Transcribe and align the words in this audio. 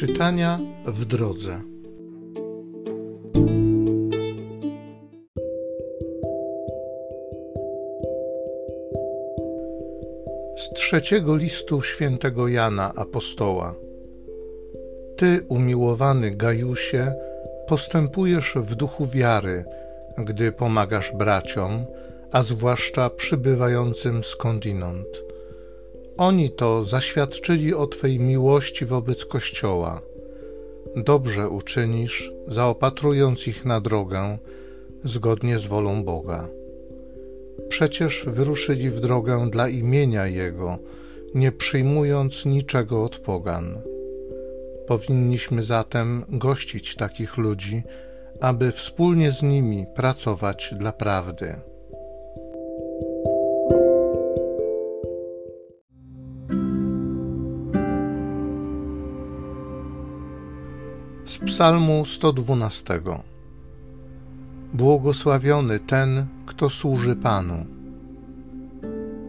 Czytania 0.00 0.58
w 0.86 1.04
drodze. 1.04 1.60
Z 10.56 10.74
trzeciego 10.74 11.36
listu 11.36 11.82
świętego 11.82 12.48
Jana 12.48 12.92
Apostoła. 12.94 13.74
Ty, 15.16 15.40
umiłowany 15.48 16.30
Gajusie, 16.30 17.14
postępujesz 17.68 18.54
w 18.56 18.74
duchu 18.74 19.06
wiary, 19.06 19.64
gdy 20.18 20.52
pomagasz 20.52 21.12
braciom, 21.16 21.86
a 22.32 22.42
zwłaszcza 22.42 23.10
przybywającym 23.10 24.24
skądinąd 24.24 25.29
oni 26.20 26.50
to 26.50 26.84
zaświadczyli 26.84 27.74
o 27.74 27.86
Twej 27.86 28.18
miłości 28.18 28.86
wobec 28.86 29.24
Kościoła. 29.24 30.02
Dobrze 30.96 31.48
uczynisz, 31.48 32.32
zaopatrując 32.48 33.46
ich 33.46 33.64
na 33.64 33.80
drogę 33.80 34.38
zgodnie 35.04 35.58
z 35.58 35.66
wolą 35.66 36.04
Boga. 36.04 36.48
Przecież 37.68 38.24
wyruszyli 38.26 38.90
w 38.90 39.00
drogę 39.00 39.50
dla 39.50 39.68
imienia 39.68 40.26
Jego, 40.26 40.78
nie 41.34 41.52
przyjmując 41.52 42.46
niczego 42.46 43.04
od 43.04 43.18
pogan. 43.18 43.78
Powinniśmy 44.86 45.62
zatem 45.62 46.24
gościć 46.28 46.96
takich 46.96 47.36
ludzi, 47.36 47.82
aby 48.40 48.72
wspólnie 48.72 49.32
z 49.32 49.42
nimi 49.42 49.86
pracować 49.96 50.74
dla 50.78 50.92
prawdy. 50.92 51.69
Psalmu 61.46 62.04
112. 62.06 63.00
Błogosławiony 64.74 65.80
ten, 65.80 66.26
kto 66.46 66.70
służy 66.70 67.16
Panu. 67.16 67.66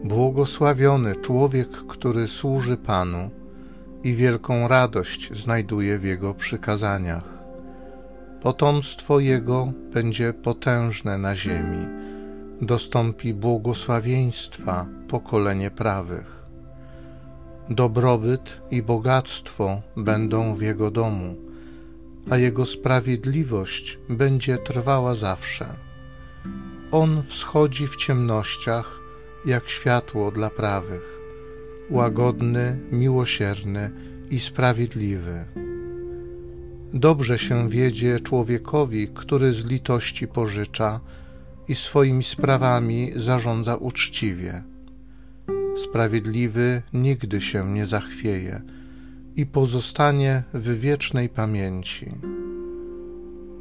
Błogosławiony 0.04 1.16
człowiek, 1.16 1.68
który 1.68 2.28
służy 2.28 2.76
Panu 2.76 3.30
i 4.04 4.14
wielką 4.14 4.68
radość 4.68 5.42
znajduje 5.42 5.98
w 5.98 6.04
Jego 6.04 6.34
przykazaniach. 6.34 7.24
Potomstwo 8.42 9.20
Jego 9.20 9.72
będzie 9.92 10.32
potężne 10.32 11.18
na 11.18 11.36
ziemi, 11.36 11.86
dostąpi 12.60 13.34
błogosławieństwa 13.34 14.86
pokolenie 15.08 15.70
prawych. 15.70 16.42
Dobrobyt 17.70 18.62
i 18.70 18.82
bogactwo 18.82 19.80
będą 19.96 20.54
w 20.54 20.62
Jego 20.62 20.90
domu 20.90 21.51
a 22.30 22.38
Jego 22.38 22.66
sprawiedliwość 22.66 23.98
będzie 24.08 24.58
trwała 24.58 25.14
zawsze. 25.14 25.66
On 26.90 27.22
wschodzi 27.22 27.86
w 27.86 27.96
ciemnościach 27.96 29.00
jak 29.46 29.68
światło 29.68 30.30
dla 30.30 30.50
prawych, 30.50 31.02
łagodny, 31.90 32.78
miłosierny 32.92 33.90
i 34.30 34.40
sprawiedliwy. 34.40 35.44
Dobrze 36.94 37.38
się 37.38 37.68
wiedzie 37.68 38.20
człowiekowi, 38.20 39.08
który 39.08 39.52
z 39.52 39.64
litości 39.64 40.28
pożycza 40.28 41.00
i 41.68 41.74
swoimi 41.74 42.24
sprawami 42.24 43.12
zarządza 43.16 43.76
uczciwie. 43.76 44.62
Sprawiedliwy 45.84 46.82
nigdy 46.92 47.40
się 47.40 47.72
nie 47.72 47.86
zachwieje 47.86 48.62
i 49.36 49.46
pozostanie 49.46 50.42
w 50.54 50.80
wiecznej 50.80 51.28
pamięci. 51.28 52.06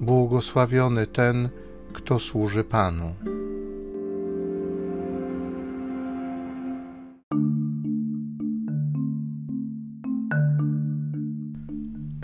Błogosławiony 0.02 1.08
ten, 1.08 1.50
kto 1.94 2.20
służy 2.20 2.64
Panu. 2.64 3.16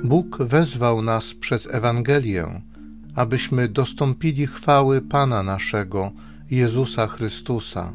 Bóg 0.04 0.38
wezwał 0.44 1.02
nas 1.02 1.34
przez 1.34 1.68
Ewangelię, 1.72 2.62
abyśmy 3.16 3.68
dostąpili 3.68 4.48
chwały 4.48 5.02
Pana 5.02 5.44
naszego, 5.44 6.12
Jezusa 6.52 7.08
Chrystusa 7.08 7.94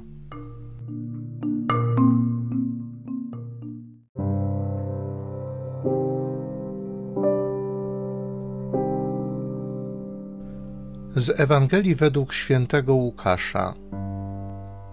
Z 11.17 11.41
Ewangelii 11.41 11.95
według 11.95 12.33
świętego 12.33 12.95
Łukasza. 12.95 13.75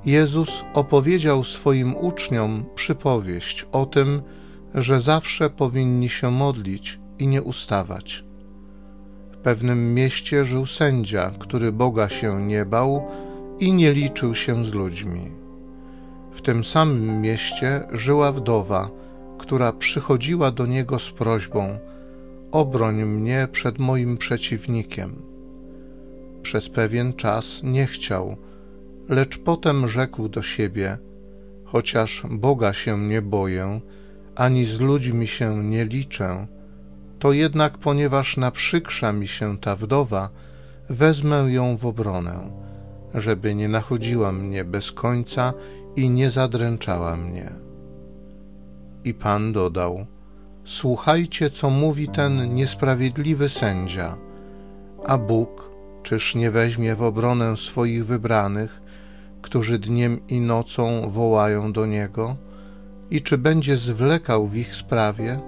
Jezus 0.06 0.64
opowiedział 0.74 1.44
swoim 1.44 1.96
uczniom 1.96 2.66
przypowieść 2.76 3.66
o 3.72 3.86
tym, 3.86 4.22
że 4.76 5.02
zawsze 5.02 5.50
powinni 5.50 6.10
się 6.10 6.32
modlić 6.32 7.00
i 7.20 7.28
nie 7.28 7.42
ustawać. 7.42 8.24
W 9.32 9.38
pewnym 9.38 9.94
mieście 9.94 10.46
żył 10.46 10.66
sędzia, 10.66 11.32
który 11.40 11.72
Boga 11.72 12.10
się 12.10 12.42
nie 12.42 12.66
bał 12.66 13.08
i 13.60 13.74
nie 13.74 13.94
liczył 13.94 14.36
się 14.36 14.66
z 14.66 14.74
ludźmi. 14.74 15.32
W 16.32 16.42
tym 16.42 16.64
samym 16.64 17.22
mieście 17.22 17.82
żyła 17.92 18.32
wdowa, 18.32 18.90
która 19.38 19.74
przychodziła 19.74 20.52
do 20.52 20.66
niego 20.66 21.00
z 21.00 21.12
prośbą: 21.12 21.80
Obroń 22.52 23.06
mnie 23.06 23.48
przed 23.52 23.80
moim 23.80 24.18
przeciwnikiem. 24.18 25.29
Przez 26.42 26.70
pewien 26.70 27.14
czas 27.14 27.62
nie 27.64 27.86
chciał, 27.86 28.38
lecz 29.10 29.38
potem 29.38 29.88
rzekł 29.88 30.30
do 30.30 30.42
siebie: 30.42 30.98
Chociaż 31.66 32.24
Boga 32.30 32.74
się 32.74 33.00
nie 33.00 33.22
boję, 33.22 33.82
ani 34.36 34.66
z 34.66 34.80
ludźmi 34.80 35.28
się 35.28 35.64
nie 35.64 35.86
liczę, 35.86 36.48
to 37.20 37.34
jednak, 37.34 37.78
ponieważ 37.78 38.38
naprzykrza 38.38 39.12
mi 39.12 39.28
się 39.28 39.58
ta 39.58 39.76
wdowa, 39.76 40.30
wezmę 40.90 41.36
ją 41.36 41.78
w 41.78 41.86
obronę, 41.86 42.52
żeby 43.14 43.56
nie 43.56 43.68
nachodziła 43.68 44.32
mnie 44.32 44.66
bez 44.66 44.92
końca 44.92 45.54
i 45.96 46.10
nie 46.10 46.32
zadręczała 46.32 47.16
mnie. 47.16 47.52
I 49.04 49.14
Pan 49.14 49.54
dodał: 49.54 50.06
Słuchajcie, 50.66 51.50
co 51.50 51.70
mówi 51.70 52.08
ten 52.08 52.56
niesprawiedliwy 52.56 53.50
sędzia, 53.50 54.18
a 55.06 55.18
Bóg 55.18 55.69
Czyż 56.04 56.36
nie 56.36 56.52
weźmie 56.52 56.96
w 56.96 57.04
obronę 57.04 57.58
swoich 57.58 58.06
wybranych, 58.06 58.82
którzy 59.42 59.80
dniem 59.80 60.20
i 60.28 60.40
nocą 60.40 61.10
wołają 61.10 61.72
do 61.72 61.86
Niego? 61.86 62.36
I 63.12 63.22
czy 63.22 63.38
będzie 63.38 63.78
zwlekał 63.78 64.48
w 64.48 64.56
ich 64.56 64.76
sprawie? 64.76 65.40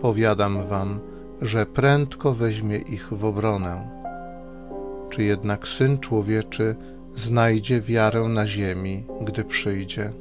Powiadam 0.00 0.62
wam, 0.62 1.00
że 1.42 1.66
prędko 1.66 2.34
weźmie 2.34 2.76
ich 2.76 3.08
w 3.10 3.24
obronę. 3.24 3.90
Czy 5.10 5.22
jednak 5.22 5.68
Syn 5.68 5.98
Człowieczy 5.98 6.76
znajdzie 7.16 7.80
wiarę 7.80 8.22
na 8.22 8.46
ziemi, 8.46 9.04
gdy 9.20 9.44
przyjdzie? 9.44 10.12